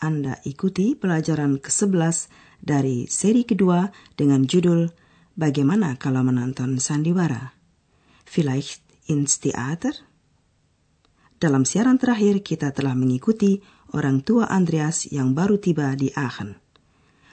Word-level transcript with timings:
Anda 0.00 0.40
ikuti 0.44 0.92
pelajaran 0.96 1.60
ke-11 1.60 2.28
dari 2.60 3.08
seri 3.08 3.48
kedua 3.48 3.88
dengan 4.16 4.44
judul 4.44 4.88
Bagaimana 5.36 6.00
kalau 6.00 6.24
menonton 6.24 6.80
sandiwara? 6.80 7.52
Vielleicht 8.24 8.80
ins 9.04 9.36
Theater? 9.36 9.92
Dalam 11.36 11.68
siaran 11.68 12.00
terakhir 12.00 12.40
kita 12.40 12.72
telah 12.72 12.96
mengikuti 12.96 13.60
orang 13.92 14.24
tua 14.24 14.48
Andreas 14.48 15.04
yang 15.12 15.36
baru 15.36 15.60
tiba 15.60 15.92
di 15.92 16.08
Aachen. 16.16 16.56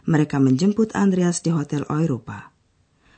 Mereka 0.04 0.36
menjemput 0.44 0.92
Andreas 1.00 1.40
di 1.48 1.56
Hotel 1.56 1.88
Europa. 1.88 2.52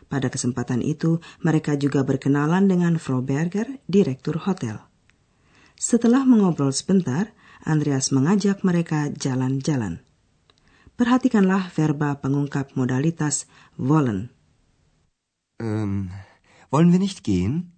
Pada 0.06 0.30
kesempatan 0.30 0.86
itu, 0.86 1.18
mereka 1.42 1.74
juga 1.82 2.06
berkenalan 2.06 2.70
dengan 2.70 3.02
Frau 3.02 3.26
Berger, 3.26 3.82
direktur 3.90 4.38
hotel. 4.38 4.86
Setelah 5.74 6.30
mengobrol 6.30 6.70
sebentar, 6.70 7.34
Andreas 7.66 8.14
mengajak 8.14 8.62
mereka 8.62 9.10
jalan-jalan. 9.10 10.06
Perhatikanlah 10.96 11.74
verba 11.74 12.22
pengungkap 12.22 12.78
modalitas 12.78 13.50
wollen. 13.76 14.30
Ähm, 15.60 16.14
wollen 16.70 16.94
wir 16.94 17.02
nicht 17.02 17.26
gehen? 17.26 17.76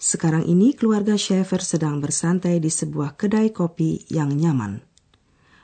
Sekarang 0.00 0.44
ini 0.48 0.72
keluarga 0.76 1.16
Schaefer 1.16 1.60
sedang 1.60 2.00
bersantai 2.00 2.56
di 2.60 2.72
sebuah 2.72 3.20
kedai 3.20 3.52
kopi 3.52 4.08
yang 4.08 4.32
nyaman. 4.32 4.80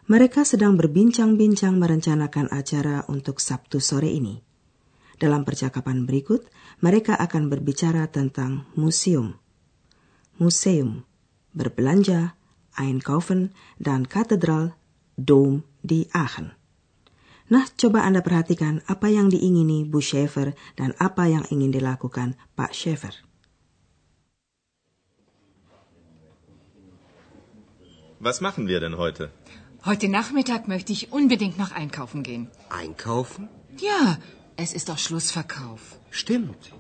Mereka 0.07 0.45
sedang 0.45 0.77
berbincang-bincang 0.77 1.81
merencanakan 1.81 2.53
acara 2.53 3.09
untuk 3.09 3.41
Sabtu 3.41 3.81
sore 3.81 4.13
ini. 4.13 4.37
Dalam 5.17 5.49
percakapan 5.49 6.05
berikut, 6.05 6.47
mereka 6.85 7.17
akan 7.17 7.49
berbicara 7.49 8.05
tentang 8.13 8.69
museum. 8.77 9.41
Museum, 10.37 11.09
berbelanja, 11.57 12.37
einkaufen, 12.77 13.57
dan 13.81 14.05
katedral, 14.05 14.77
Dom 15.17 15.65
di 15.81 16.07
Aachen. 16.13 16.53
Nah, 17.49 17.65
coba 17.79 18.03
Anda 18.05 18.21
perhatikan 18.21 18.83
apa 18.91 19.09
yang 19.09 19.31
diingini 19.33 19.87
Bu 19.89 20.03
Schaefer 20.03 20.53
dan 20.77 20.93
apa 20.99 21.31
yang 21.31 21.47
ingin 21.49 21.73
dilakukan 21.73 22.35
Pak 22.59 22.75
Schaefer. 22.77 23.15
Was 28.19 28.41
machen 28.41 28.67
wir 28.67 28.81
denn 28.81 28.97
heute? 28.97 29.31
Heute 29.85 30.09
Nachmittag 30.09 30.67
möchte 30.67 30.93
ich 30.93 31.13
unbedingt 31.13 31.59
noch 31.59 31.71
einkaufen 31.71 32.25
gehen. 32.25 32.51
Einkaufen? 32.71 33.49
Ja, 33.79 34.19
es 34.57 34.73
ist 34.73 34.89
doch 34.89 34.99
Schlussverkauf. 34.99 36.01
Stimmt. 36.11 36.73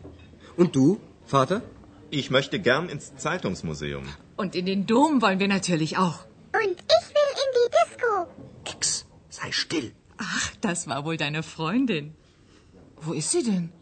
Und 0.56 0.74
du, 0.74 0.98
Vater? 1.26 1.62
Ich 2.10 2.30
möchte 2.30 2.58
gern 2.58 2.88
ins 2.88 3.14
Zeitungsmuseum. 3.16 4.04
Und 4.36 4.54
in 4.54 4.66
den 4.66 4.84
Dom 4.86 5.22
wollen 5.22 5.40
wir 5.40 5.48
natürlich 5.48 5.96
auch. 5.96 6.24
Und 6.52 6.76
ich 6.96 7.06
will 7.16 7.32
in 7.42 7.50
die 7.58 7.68
Disco. 7.78 8.10
Ex, 8.64 9.06
sei 9.28 9.50
still. 9.52 9.92
Ach, 10.18 10.52
das 10.60 10.86
war 10.86 11.04
wohl 11.04 11.16
deine 11.16 11.42
Freundin. 11.42 12.14
Wo 13.00 13.12
ist 13.12 13.30
sie 13.32 13.42
denn? 13.42 13.72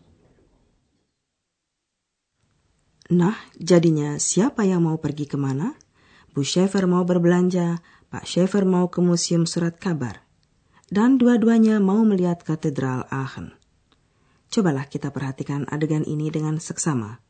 Nah, 3.11 3.37
jadinya 3.61 4.17
siapa 4.17 4.65
yang 4.65 4.83
mau 4.89 4.97
pergi 4.97 5.29
ke 5.29 5.37
mana? 5.37 5.77
Bu 6.35 6.43
Schaefer 6.43 6.89
mau 6.91 7.07
berbelanja, 7.07 7.79
Pak 8.11 8.27
Schaefer 8.27 8.67
mau 8.67 8.91
ke 8.91 8.99
museum 8.99 9.47
surat 9.47 9.79
kabar. 9.79 10.27
Dan 10.91 11.21
dua-duanya 11.21 11.79
mau 11.79 12.03
melihat 12.03 12.43
katedral 12.43 13.07
Aachen. 13.13 13.55
Cobalah 14.51 14.87
kita 14.91 15.15
perhatikan 15.15 15.67
adegan 15.71 16.03
ini 16.07 16.31
dengan 16.31 16.59
seksama. 16.59 17.23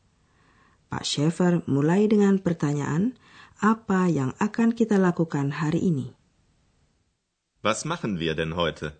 Pak 0.95 1.03
Schaefer 1.03 1.59
mulai 1.67 2.07
dengan 2.07 2.39
pertanyaan, 2.39 3.19
apa 3.59 4.07
yang 4.07 4.31
akan 4.39 4.71
kita 4.71 4.95
lakukan 4.95 5.51
hari 5.51 5.83
ini? 5.83 6.15
Was 7.59 7.83
machen 7.83 8.15
wir 8.15 8.31
denn 8.31 8.55
heute? 8.55 8.95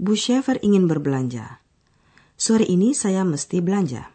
Bu 0.00 0.16
Schaefer 0.16 0.56
ingin 0.64 0.88
berbelanja. 0.88 1.60
Sore 2.40 2.64
ini 2.64 2.96
saya 2.96 3.28
mesti 3.28 3.60
belanja. 3.60 4.08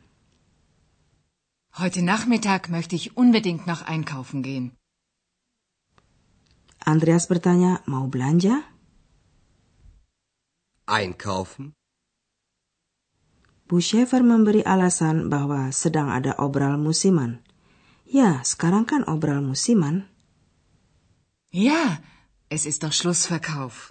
Heute 1.77 2.01
Nachmittag 2.01 2.73
möchte 2.73 2.97
ich 2.97 3.13
unbedingt 3.13 3.69
noch 3.69 3.85
einkaufen 3.85 4.41
gehen. 4.41 4.73
Andreas 6.81 7.29
bertanya, 7.29 7.85
mau 7.85 8.09
belanja? 8.09 8.65
Einkaufen? 10.89 11.77
Bu 13.65 13.81
Schaefer 13.81 14.21
memberi 14.21 14.61
alasan 14.61 15.25
bahwa 15.25 15.73
sedang 15.73 16.13
ada 16.13 16.37
obral 16.37 16.77
musiman. 16.77 17.41
Ya, 18.05 18.45
sekarang 18.45 18.85
kan 18.85 19.01
obral 19.09 19.41
musiman. 19.41 20.05
Ja, 21.49 22.05
es 22.53 22.69
ist 22.69 22.85
doch 22.85 22.93
Schlussverkauf. 22.93 23.89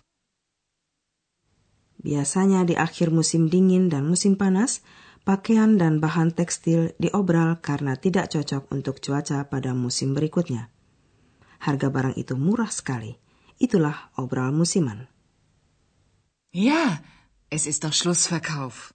Biasanya 1.98 2.62
di 2.62 2.78
akhir 2.78 3.10
musim 3.10 3.50
dingin 3.50 3.90
dan 3.90 4.06
musim 4.06 4.38
panas, 4.38 4.86
pakaian 5.26 5.74
dan 5.74 5.98
bahan 5.98 6.30
tekstil 6.30 6.94
diobral 7.02 7.58
karena 7.58 7.98
tidak 7.98 8.30
cocok 8.30 8.70
untuk 8.70 9.02
cuaca 9.02 9.42
pada 9.50 9.74
musim 9.74 10.14
berikutnya. 10.14 10.70
Harga 11.58 11.90
barang 11.90 12.14
itu 12.14 12.38
murah 12.38 12.70
sekali. 12.70 13.18
Itulah 13.58 14.14
obral 14.22 14.54
musiman. 14.54 15.10
Ja, 16.54 17.02
es 17.50 17.66
ist 17.66 17.82
doch 17.82 17.90
Schlussverkauf. 17.90 18.93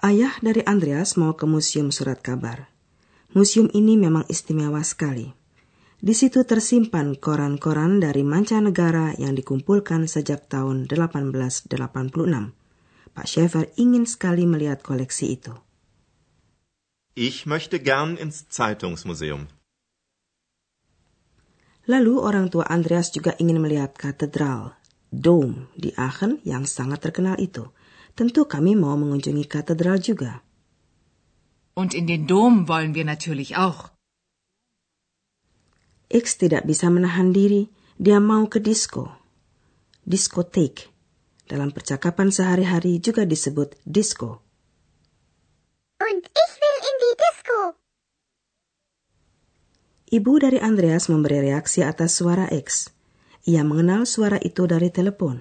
Ayah 0.00 0.32
dari 0.40 0.64
Andreas 0.64 1.20
mau 1.20 1.36
ke 1.36 1.44
museum 1.44 1.92
surat 1.92 2.24
kabar. 2.24 2.72
Museum 3.36 3.68
ini 3.76 4.00
memang 4.00 4.24
istimewa 4.32 4.80
sekali. 4.80 5.28
Di 6.00 6.16
situ 6.16 6.40
tersimpan 6.40 7.20
koran-koran 7.20 8.00
dari 8.00 8.24
mancanegara 8.24 9.12
yang 9.20 9.36
dikumpulkan 9.36 10.08
sejak 10.08 10.48
tahun 10.48 10.88
1886. 10.88 11.68
Pak 13.12 13.26
Schaefer 13.28 13.68
ingin 13.76 14.08
sekali 14.08 14.48
melihat 14.48 14.80
koleksi 14.80 15.36
itu. 15.36 15.52
Ich 17.12 17.44
möchte 17.44 17.76
gern 17.76 18.16
ins 18.16 18.48
Zeitungsmuseum. 18.48 19.52
Lalu 21.84 22.14
orang 22.16 22.48
tua 22.48 22.64
Andreas 22.72 23.12
juga 23.12 23.36
ingin 23.36 23.60
melihat 23.60 23.92
katedral, 23.92 24.80
Dom 25.12 25.68
di 25.76 25.92
Aachen 25.92 26.40
yang 26.48 26.64
sangat 26.64 27.04
terkenal 27.04 27.36
itu. 27.36 27.68
Tentu 28.14 28.44
kami 28.44 28.76
mau 28.76 28.94
mengunjungi 28.98 29.46
katedral 29.46 29.98
juga. 30.02 30.42
Und 31.78 31.94
in 31.96 32.04
den 32.10 32.26
Dom 32.26 32.68
wollen 32.68 32.92
wir 32.92 33.06
natürlich 33.06 33.56
auch. 33.56 33.94
X 36.10 36.42
tidak 36.42 36.66
bisa 36.66 36.90
menahan 36.90 37.30
diri, 37.30 37.70
dia 37.94 38.18
mau 38.18 38.50
ke 38.50 38.58
disco. 38.58 39.14
Diskotek. 40.02 40.90
Dalam 41.46 41.70
percakapan 41.70 42.34
sehari-hari 42.34 42.98
juga 42.98 43.22
disebut 43.22 43.78
disco. 43.86 44.42
Und 46.00 46.22
ich 46.26 46.52
will 46.58 46.78
in 46.80 46.96
die 46.98 47.14
Disco. 47.20 47.58
Ibu 50.10 50.32
dari 50.42 50.58
Andreas 50.58 51.06
memberi 51.06 51.44
reaksi 51.44 51.84
atas 51.86 52.18
suara 52.18 52.48
X. 52.50 52.90
Ia 53.46 53.62
mengenal 53.62 54.08
suara 54.08 54.40
itu 54.42 54.66
dari 54.66 54.90
telepon. 54.90 55.38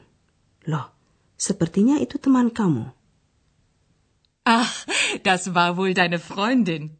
Loh, 0.68 0.99
sepertinya 1.40 1.96
itu 2.04 2.20
teman 2.20 2.52
kamu. 2.52 2.92
Ach, 4.44 4.74
das 5.24 5.56
war 5.56 5.80
wohl 5.80 5.96
deine 5.96 6.20
Freundin. 6.20 7.00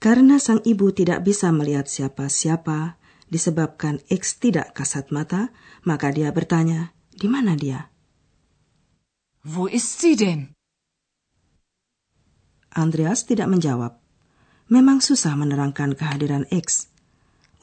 Karena 0.00 0.40
sang 0.40 0.60
ibu 0.64 0.92
tidak 0.92 1.24
bisa 1.24 1.48
melihat 1.52 1.88
siapa-siapa, 1.88 2.96
disebabkan 3.28 4.04
X 4.08 4.36
tidak 4.40 4.76
kasat 4.76 5.08
mata, 5.12 5.52
maka 5.84 6.12
dia 6.12 6.28
bertanya, 6.32 6.92
di 7.12 7.28
mana 7.28 7.56
dia? 7.56 7.88
Wo 9.44 9.68
ist 9.68 10.00
sie 10.00 10.16
denn? 10.16 10.52
Andreas 12.74 13.24
tidak 13.24 13.48
menjawab. 13.48 14.00
Memang 14.68 15.00
susah 15.04 15.36
menerangkan 15.36 15.96
kehadiran 15.96 16.48
X. 16.48 16.88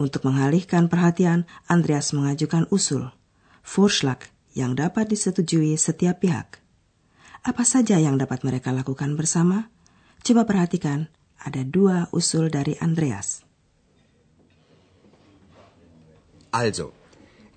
Untuk 0.02 0.26
mengalihkan 0.26 0.90
perhatian, 0.90 1.46
Andreas 1.70 2.14
mengajukan 2.14 2.66
usul, 2.74 3.14
Vorschlag 3.62 4.32
yang 4.54 4.76
dapat 4.76 5.08
disetujui 5.12 5.76
setiap 5.80 6.22
pihak. 6.24 6.60
Apa 7.42 7.64
saja 7.66 7.98
yang 7.98 8.22
dapat 8.22 8.46
mereka 8.46 8.70
lakukan 8.70 9.18
bersama? 9.18 9.72
Coba 10.22 10.46
perhatikan, 10.46 11.10
ada 11.42 11.66
dua 11.66 12.06
usul 12.14 12.54
dari 12.54 12.78
Andreas. 12.78 13.42
Also, 16.52 16.92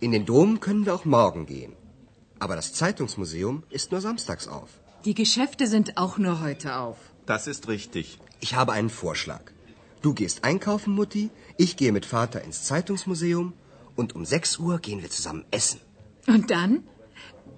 in 0.00 0.12
den 0.12 0.24
Dom 0.24 0.60
können 0.60 0.86
wir 0.86 0.94
auch 0.94 1.04
morgen 1.04 1.44
gehen. 1.44 1.72
Aber 2.38 2.56
das 2.56 2.72
Zeitungsmuseum 2.72 3.64
ist 3.70 3.90
nur 3.92 4.00
samstags 4.00 4.48
auf. 4.48 4.70
Die 5.04 5.14
Geschäfte 5.14 5.66
sind 5.66 5.98
auch 5.98 6.16
nur 6.16 6.40
heute 6.40 6.76
auf. 6.76 6.96
Das 7.26 7.46
ist 7.46 7.68
richtig. 7.68 8.18
Ich 8.40 8.54
habe 8.54 8.72
einen 8.72 8.90
Vorschlag. 8.90 9.52
Du 10.00 10.14
gehst 10.14 10.44
einkaufen, 10.44 10.94
Mutti, 10.94 11.30
ich 11.56 11.76
gehe 11.76 11.92
mit 11.92 12.06
Vater 12.06 12.42
ins 12.42 12.64
Zeitungsmuseum 12.64 13.52
und 13.96 14.14
um 14.14 14.24
6 14.24 14.58
Uhr 14.58 14.78
gehen 14.78 15.02
wir 15.02 15.10
zusammen 15.10 15.44
essen. 15.50 15.80
Und 16.26 16.50
dann? 16.50 16.84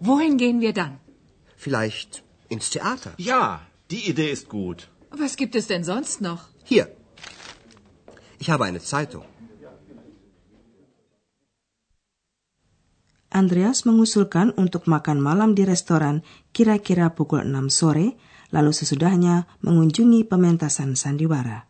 Wohin 0.01 0.37
gehen 0.37 0.61
wir 0.61 0.73
dann? 0.73 0.99
Vielleicht 1.57 2.23
ins 2.49 2.71
Theater. 2.71 3.15
Ja, 3.19 3.61
die 3.91 4.09
Idee 4.11 4.31
ist 4.31 4.49
gut. 4.49 4.89
Was 5.11 5.37
gibt 5.37 5.55
es 5.55 5.67
denn 5.67 5.85
sonst 5.85 6.21
noch? 6.21 6.49
Hier. 6.65 6.89
Ich 8.39 8.51
habe 8.51 8.65
eine 8.65 8.81
Zeitung. 8.81 9.25
Andreas 13.31 13.85
mengusulkan 13.85 14.57
untuk 14.57 14.89
makan 14.89 15.21
malam 15.21 15.53
di 15.53 15.69
restoran 15.69 16.25
kira-kira 16.57 17.13
pukul 17.13 17.45
6 17.45 17.69
sore, 17.69 18.17
lalu 18.49 18.73
sesudahnya 18.73 19.45
mengunjungi 19.61 20.25
pementasan 20.25 20.97
sandiwara. 20.97 21.69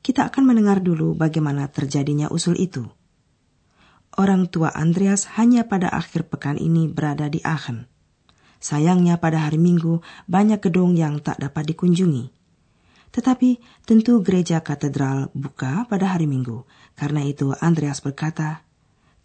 Kita 0.00 0.24
akan 0.30 0.44
mendengar 0.46 0.80
dulu 0.80 1.12
bagaimana 1.12 1.68
terjadinya 1.68 2.32
usul 2.32 2.56
itu. 2.56 2.86
Orang 4.14 4.46
tua 4.46 4.70
Andreas 4.70 5.26
hanya 5.34 5.66
pada 5.66 5.90
akhir 5.90 6.30
pekan 6.30 6.54
ini 6.54 6.86
berada 6.86 7.26
di 7.26 7.42
Aachen. 7.42 7.90
Sayangnya 8.62 9.18
pada 9.18 9.42
hari 9.42 9.58
Minggu 9.58 10.00
banyak 10.30 10.62
gedung 10.62 10.94
yang 10.94 11.18
tak 11.20 11.42
dapat 11.42 11.74
dikunjungi. 11.74 12.30
Tetapi 13.12 13.50
tentu 13.84 14.20
gereja 14.22 14.62
katedral 14.62 15.32
buka 15.34 15.88
pada 15.90 16.14
hari 16.14 16.30
Minggu. 16.30 16.64
Karena 16.96 17.24
itu 17.26 17.52
Andreas 17.58 18.00
berkata, 18.04 18.64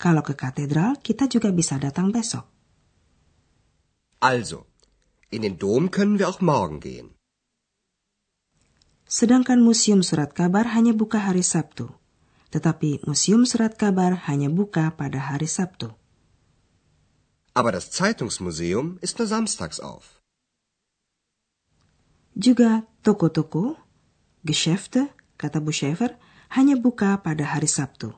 kalau 0.02 0.26
ke 0.26 0.34
katedral 0.34 0.98
kita 0.98 1.30
juga 1.30 1.54
bisa 1.54 1.78
datang 1.78 2.10
besok. 2.10 2.50
Also, 4.22 4.66
in 5.30 5.46
den 5.46 5.62
Dom 5.62 5.94
können 5.94 6.18
wir 6.18 6.26
auch 6.26 6.42
morgen 6.42 6.82
gehen. 6.82 7.14
Sedangkan 9.12 9.60
Museum 9.60 10.08
Surat 10.08 10.32
Kabar 10.32 10.72
hanya 10.72 10.96
buka 10.96 11.20
hari 11.20 11.44
Sabtu. 11.44 12.01
Tetapi 12.52 13.08
Museum 13.08 13.48
Surat 13.48 13.80
Kabar 13.80 14.28
hanya 14.28 14.52
buka 14.52 14.92
pada 14.92 15.32
hari 15.32 15.48
Sabtu. 15.48 15.96
Aber 17.56 17.72
das 17.72 17.92
Zeitungsmuseum 17.92 19.00
ist 19.00 19.20
nur 19.20 19.28
samstags 19.28 19.80
auf. 19.80 20.20
Juga 22.36 22.88
toko-toko, 23.04 23.76
Geschäfte, 24.44 25.12
kata 25.36 25.60
Bu 25.60 25.72
Schäfer, 25.72 26.16
hanya 26.52 26.80
buka 26.80 27.20
pada 27.20 27.44
hari 27.56 27.68
Sabtu. 27.68 28.16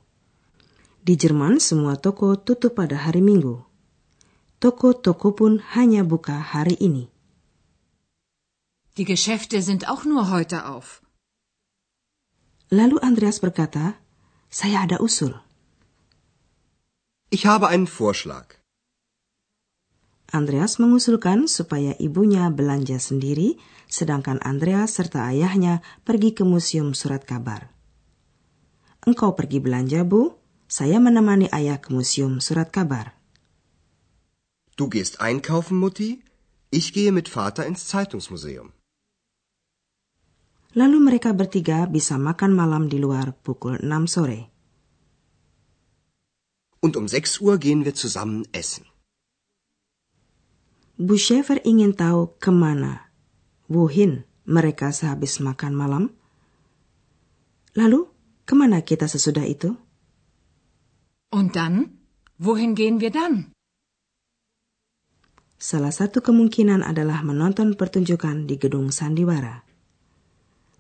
Di 1.04 1.18
Jerman 1.18 1.58
semua 1.60 1.98
toko 1.98 2.38
tutup 2.38 2.78
pada 2.78 2.96
hari 2.96 3.22
Minggu. 3.22 3.62
Toko-toko 4.62 5.36
pun 5.36 5.60
hanya 5.76 6.02
buka 6.06 6.40
hari 6.40 6.78
ini. 6.80 7.10
Die 8.96 9.06
Geschäfte 9.06 9.62
sind 9.62 9.90
auch 9.90 10.06
nur 10.06 10.30
heute 10.30 10.70
auf. 10.70 11.02
Lalu 12.70 13.02
Andreas 13.02 13.42
berkata, 13.42 13.98
saya 14.54 14.86
ada 14.86 15.02
usul. 15.02 15.34
Ich 17.34 17.50
habe 17.50 17.74
einen 17.74 17.90
Vorschlag. 17.90 18.62
Andreas 20.30 20.78
mengusulkan 20.78 21.50
supaya 21.50 21.98
ibunya 21.98 22.54
belanja 22.54 23.02
sendiri, 23.02 23.58
sedangkan 23.90 24.38
Andreas 24.46 25.02
serta 25.02 25.26
ayahnya 25.26 25.82
pergi 26.06 26.38
ke 26.38 26.46
museum 26.46 26.94
surat 26.94 27.26
kabar. 27.26 27.74
Engkau 29.10 29.34
pergi 29.34 29.58
belanja, 29.58 30.06
Bu? 30.06 30.38
Saya 30.70 31.02
menemani 31.02 31.50
ayah 31.54 31.82
ke 31.82 31.90
museum 31.94 32.38
surat 32.38 32.70
kabar. 32.70 33.18
Du 34.74 34.90
gehst 34.90 35.22
einkaufen, 35.22 35.78
Mutti. 35.78 36.26
Ich 36.74 36.94
gehe 36.94 37.14
mit 37.14 37.30
Vater 37.30 37.66
ins 37.70 37.86
Zeitungsmuseum. 37.86 38.74
Lalu 40.74 40.98
mereka 40.98 41.38
bertiga 41.38 41.86
bisa 41.86 42.18
makan 42.18 42.58
malam 42.58 42.90
di 42.90 42.98
luar 42.98 43.38
pukul 43.38 43.78
6 43.78 44.10
sore. 44.10 44.50
Und 46.82 46.98
um 46.98 47.06
6 47.06 47.46
Uhr 47.46 47.62
gehen 47.62 47.86
wir 47.86 47.94
zusammen 47.94 48.50
essen. 48.52 48.90
Bu 50.98 51.18
Schäfer 51.18 51.62
ingin 51.62 51.94
tahu 51.94 52.38
ke 52.42 52.50
mana, 52.50 53.10
wohin 53.70 54.26
mereka 54.46 54.90
sehabis 54.90 55.42
makan 55.42 55.74
malam. 55.74 56.04
Lalu, 57.74 58.10
ke 58.46 58.54
mana 58.54 58.82
kita 58.86 59.10
sesudah 59.10 59.46
itu? 59.46 59.74
Und 61.34 61.58
dann? 61.58 61.98
Wohin 62.38 62.78
gehen 62.78 63.02
wir 63.02 63.10
dann? 63.10 63.54
Salah 65.58 65.94
satu 65.94 66.20
kemungkinan 66.20 66.84
adalah 66.84 67.24
menonton 67.24 67.74
pertunjukan 67.80 68.46
di 68.46 68.60
gedung 68.60 68.92
sandiwara. 68.92 69.73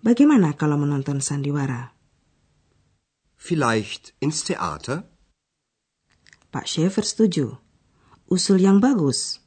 Bagaimana 0.04 0.52
kalau 0.60 0.76
menonton 0.76 1.24
sandiwara? 1.24 1.96
Vielleicht 3.40 4.12
ins 4.20 4.44
Theater? 4.44 5.08
Pak 6.52 6.68
Schäfer 6.68 7.08
setuju. 7.08 7.56
Usul 8.28 8.60
yang 8.60 8.84
bagus. 8.84 9.40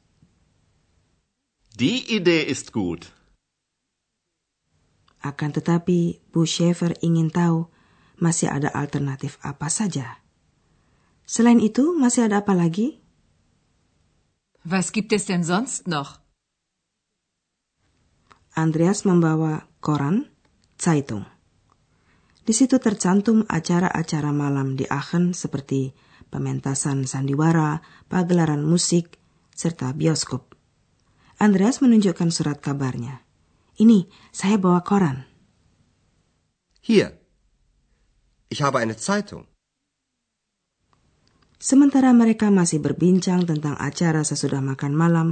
Die 1.77 2.01
Idee 2.09 2.49
ist 2.49 2.73
gut. 2.73 3.13
Akan 5.21 5.53
tetapi, 5.53 6.25
Bu 6.33 6.49
Schäfer 6.49 6.97
ingin 7.05 7.29
tahu 7.29 7.69
masih 8.17 8.49
ada 8.49 8.73
alternatif 8.73 9.37
apa 9.45 9.69
saja. 9.69 10.25
Selain 11.29 11.61
itu, 11.61 11.93
masih 11.93 12.25
ada 12.25 12.41
apa 12.41 12.57
lagi? 12.57 12.97
Was 14.65 14.89
gibt 14.89 15.13
es 15.13 15.29
denn 15.29 15.45
sonst 15.45 15.85
noch? 15.85 16.17
Andreas 18.57 19.05
membawa 19.05 19.69
koran, 19.85 20.33
Zeitung. 20.77 21.25
Di 22.47 22.55
situ 22.55 22.79
tercantum 22.79 23.43
acara-acara 23.49 24.31
malam 24.31 24.79
di 24.79 24.87
Aachen 24.87 25.35
seperti 25.35 25.91
pementasan 26.31 27.03
sandiwara, 27.03 27.83
pagelaran 28.07 28.63
musik, 28.63 29.19
serta 29.51 29.91
bioskop. 29.91 30.55
Andreas 31.41 31.83
menunjukkan 31.83 32.29
surat 32.31 32.63
kabarnya. 32.63 33.25
Ini, 33.77 34.09
saya 34.31 34.57
bawa 34.57 34.81
koran. 34.81 35.27
Hier. 36.81 37.19
Ich 38.47 38.63
habe 38.63 38.79
eine 38.79 38.95
Zeitung. 38.95 39.43
Sementara 41.59 42.13
mereka 42.13 42.47
masih 42.47 42.79
berbincang 42.79 43.43
tentang 43.43 43.75
acara 43.75 44.23
sesudah 44.23 44.63
makan 44.63 44.93
malam, 44.93 45.29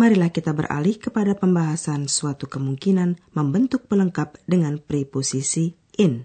marilah 0.00 0.32
kita 0.32 0.56
beralih 0.56 0.96
kepada 0.96 1.36
pembahasan 1.36 2.08
suatu 2.08 2.48
kemungkinan 2.48 3.20
membentuk 3.36 3.84
pelengkap 3.84 4.40
dengan 4.48 4.80
preposisi 4.80 5.76
in. 6.00 6.24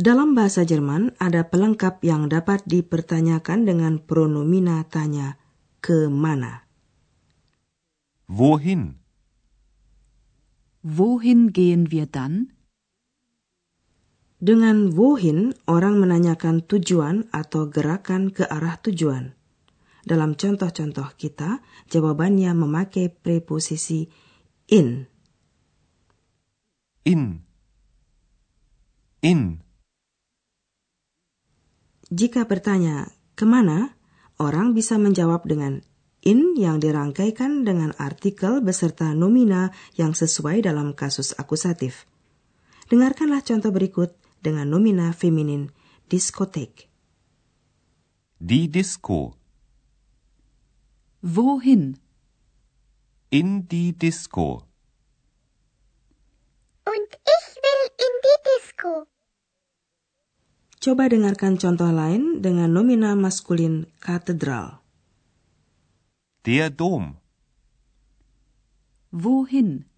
Dalam 0.00 0.36
bahasa 0.36 0.64
Jerman 0.64 1.16
ada 1.20 1.48
pelengkap 1.48 2.00
yang 2.00 2.32
dapat 2.32 2.64
dipertanyakan 2.64 3.68
dengan 3.68 4.00
pronomina 4.00 4.84
tanya 4.88 5.36
ke 5.84 6.08
mana. 6.08 6.64
Wohin? 8.28 9.03
Wohin 10.84 11.48
gehen 11.48 11.88
wir 11.88 12.04
dann? 12.04 12.52
Dengan 14.36 14.92
wohin, 14.92 15.56
orang 15.64 15.96
menanyakan 15.96 16.60
tujuan 16.68 17.24
atau 17.32 17.72
gerakan 17.72 18.28
ke 18.28 18.44
arah 18.44 18.76
tujuan. 18.84 19.32
Dalam 20.04 20.36
contoh-contoh 20.36 21.16
kita, 21.16 21.64
jawabannya 21.88 22.52
memakai 22.52 23.08
preposisi 23.08 24.12
in. 24.68 25.08
In. 27.08 27.40
In. 29.24 29.64
Jika 32.12 32.44
bertanya 32.44 33.08
ke 33.32 33.48
mana, 33.48 33.96
orang 34.36 34.76
bisa 34.76 35.00
menjawab 35.00 35.48
dengan 35.48 35.80
in 36.24 36.56
yang 36.56 36.80
dirangkaikan 36.80 37.68
dengan 37.68 37.92
artikel 38.00 38.64
beserta 38.64 39.12
nomina 39.12 39.70
yang 39.94 40.16
sesuai 40.16 40.64
dalam 40.64 40.96
kasus 40.96 41.36
akusatif. 41.36 42.08
Dengarkanlah 42.88 43.44
contoh 43.44 43.70
berikut 43.70 44.16
dengan 44.40 44.72
nomina 44.72 45.12
feminin 45.12 45.68
diskotek. 46.08 46.88
Die 48.40 48.68
Disco. 48.68 49.36
Wohin? 51.24 51.96
In 53.32 53.64
die 53.68 53.96
Disco. 53.96 54.68
Und 56.84 57.08
ich 57.08 57.46
will 57.56 57.84
in 57.96 58.14
die 58.20 58.38
Disco. 58.44 58.92
Coba 60.84 61.08
dengarkan 61.08 61.56
contoh 61.56 61.88
lain 61.88 62.44
dengan 62.44 62.68
nomina 62.76 63.16
maskulin 63.16 63.88
katedral. 64.04 64.83
Der 66.44 66.68
Dom. 66.68 67.16
Wohin? 69.08 69.88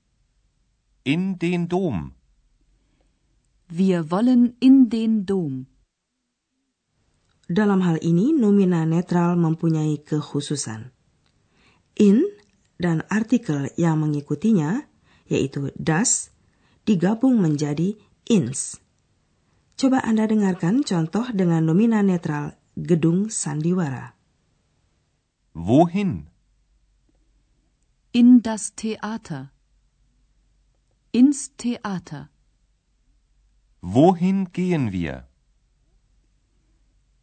In 1.03 1.43
den 1.43 1.67
Dom. 1.67 2.15
Wir 3.67 4.15
wollen 4.15 4.55
in 4.63 4.87
den 4.87 5.27
Dom. 5.27 5.67
Dalam 7.51 7.83
hal 7.83 7.99
ini, 7.99 8.31
nomina 8.31 8.87
netral 8.87 9.35
mempunyai 9.35 9.99
kekhususan. 10.07 10.95
In 11.99 12.23
dan 12.79 13.03
artikel 13.11 13.67
yang 13.75 14.07
mengikutinya, 14.07 14.87
yaitu 15.27 15.75
das, 15.75 16.31
digabung 16.87 17.43
menjadi 17.43 17.99
ins. 18.31 18.79
Coba 19.75 19.99
Anda 20.07 20.31
dengarkan 20.31 20.87
contoh 20.87 21.27
dengan 21.35 21.67
nomina 21.67 22.07
netral 22.07 22.55
gedung 22.79 23.35
sandiwara. 23.35 24.15
Wohin? 25.59 26.36
In 28.17 28.41
das 28.41 28.73
Theater. 28.75 29.53
Ins 31.13 31.53
Theater. 31.61 32.31
Wohin 33.83 34.57
gehen 34.57 34.91
wir? 34.91 35.29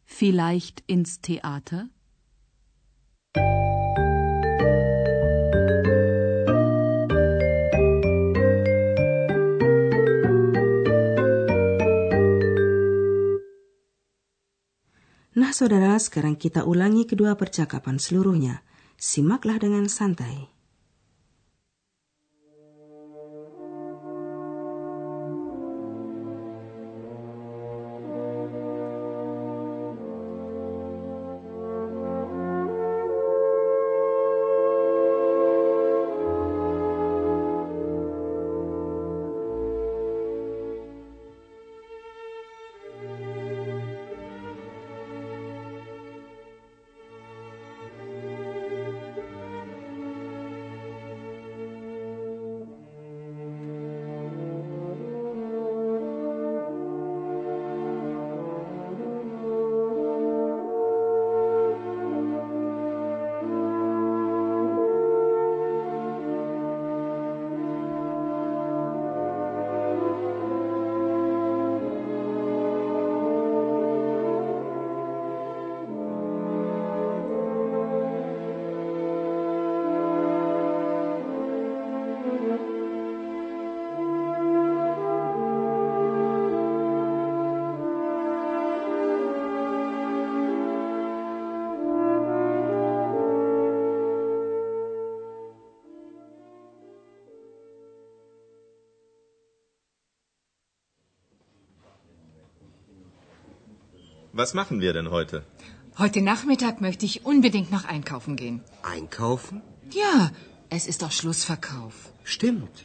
Vielleicht 0.04 0.86
ins 0.86 1.18
Theater? 1.18 1.90
Nah, 15.34 15.50
saudara, 15.50 15.98
sekarang 15.98 16.38
kita 16.38 16.62
ulangi 16.62 17.10
kedua 17.10 17.34
percakapan 17.34 17.98
seluruhnya. 17.98 18.62
Simaklah 18.94 19.58
dengan 19.58 19.90
santai. 19.90 20.53
Was 104.36 104.52
machen 104.52 104.80
wir 104.80 104.92
denn 104.92 105.10
heute? 105.12 105.44
Heute 105.96 106.20
Nachmittag 106.20 106.80
möchte 106.80 107.06
ich 107.06 107.24
unbedingt 107.24 107.70
noch 107.70 107.84
einkaufen 107.84 108.34
gehen. 108.34 108.62
Einkaufen? 108.82 109.62
Ja, 109.92 110.32
es 110.70 110.88
ist 110.88 111.02
doch 111.02 111.12
Schlussverkauf. 111.12 111.94
Stimmt. 112.24 112.84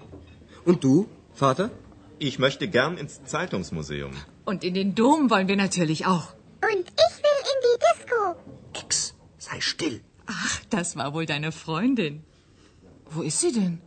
Und 0.64 0.84
du, 0.84 1.08
Vater? 1.34 1.72
Ich 2.20 2.38
möchte 2.38 2.68
gern 2.68 2.98
ins 2.98 3.24
Zeitungsmuseum. 3.24 4.12
Und 4.46 4.64
in 4.64 4.76
den 4.76 4.94
Dom 4.94 5.32
wollen 5.32 5.48
wir 5.48 5.56
natürlich 5.56 6.06
auch. 6.06 6.28
Und 6.72 6.86
ich 7.06 7.16
will 7.26 7.40
in 7.52 7.60
die 7.68 7.78
Disco. 7.88 8.36
Ex, 8.84 9.16
sei 9.40 9.60
still. 9.60 10.02
Ach, 10.28 10.62
das 10.70 10.96
war 10.98 11.16
wohl 11.16 11.26
deine 11.26 11.52
Freundin. 11.52 12.24
Wo 13.10 13.24
ist 13.24 13.40
sie 13.40 13.54
denn? 13.54 13.82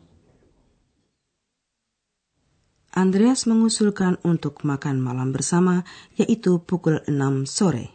Andreas 2.93 3.49
mengusulkan 3.49 4.21
untuk 4.21 4.69
makan 4.69 5.01
malam 5.01 5.33
bersama, 5.33 5.81
yaitu 6.21 6.61
pukul 6.61 7.01
6 7.09 7.49
sore. 7.49 7.89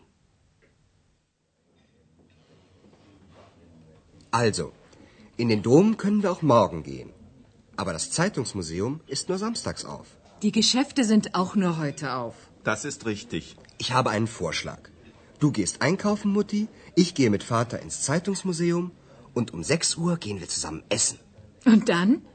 Also, 4.32 4.74
in 5.38 5.50
den 5.50 5.62
Dom 5.62 5.98
können 5.98 6.24
wir 6.24 6.32
auch 6.34 6.42
morgen 6.42 6.82
gehen. 6.82 7.14
Aber 7.78 7.94
das 7.94 8.10
Zeitungsmuseum 8.10 9.02
ist 9.06 9.30
nur 9.30 9.38
samstags 9.38 9.86
auf. 9.86 10.18
Die 10.42 10.52
Geschäfte 10.52 11.04
sind 11.04 11.36
auch 11.36 11.54
nur 11.56 11.78
heute 11.78 12.14
auf. 12.14 12.34
Das 12.64 12.84
ist 12.84 13.06
richtig. 13.06 13.56
Ich 13.78 13.94
habe 13.94 14.10
einen 14.10 14.28
Vorschlag. 14.28 14.90
Du 15.38 15.52
gehst 15.52 15.84
einkaufen, 15.84 16.32
Mutti, 16.34 16.68
ich 16.96 17.14
gehe 17.14 17.30
mit 17.30 17.44
Vater 17.44 17.80
ins 17.86 18.02
Zeitungsmuseum 18.02 18.90
und 19.36 19.54
um 19.54 19.64
6 19.64 19.96
Uhr 19.98 20.18
gehen 20.18 20.40
wir 20.40 20.50
zusammen 20.50 20.84
essen. 20.90 21.20
Und 21.66 21.90
dann? 21.90 22.26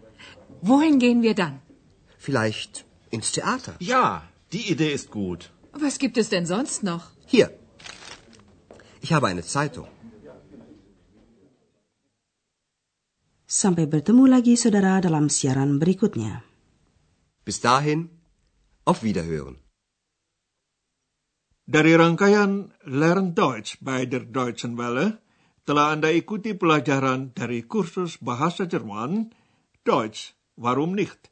Wohin 0.63 1.01
gehen 1.01 1.23
wir 1.23 1.35
dann? 1.35 1.61
Vielleicht 2.27 2.85
ins 3.11 3.33
Theater. 3.37 3.73
Ja, 3.81 4.07
die 4.53 4.65
Idee 4.73 4.93
ist 4.99 5.11
gut. 5.11 5.51
Was 5.85 5.99
gibt 6.03 6.17
es 6.23 6.29
denn 6.35 6.47
sonst 6.47 6.85
noch? 6.91 7.05
Hier. 7.27 7.49
Ich 9.01 9.13
habe 9.13 9.27
eine 9.27 9.43
Zeitung. 9.55 9.89
Sampai 13.63 13.87
bertemu 13.95 14.25
lagi 14.35 14.55
saudara 14.57 15.01
dalam 15.07 15.27
siaran 15.29 15.73
berikutnya. 15.83 16.45
Bis 17.45 17.59
dahin, 17.61 18.09
auf 18.85 19.03
Wiederhören. 19.03 19.57
Dari 21.67 21.95
rangkaian 21.95 22.71
Learn 23.01 23.35
Deutsch 23.35 23.79
bei 23.81 24.07
der 24.07 24.25
Deutschen 24.39 24.79
Welle, 24.79 25.19
telah 25.67 25.91
Anda 25.91 26.11
ikuti 26.11 26.55
pelajaran 26.55 27.35
dari 27.35 27.67
kursus 27.67 28.19
bahasa 28.23 28.71
Jerman, 28.71 29.35
Deutsch, 29.83 30.35
warum 30.55 30.95
nicht? 30.95 31.32